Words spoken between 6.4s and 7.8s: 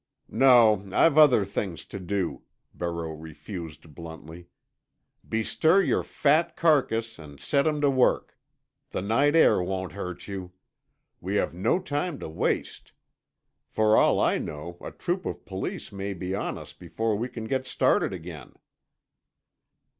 carcass, and set